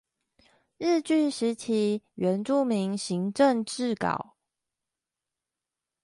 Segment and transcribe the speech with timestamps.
[0.79, 4.33] 日據時期原住民行政志稿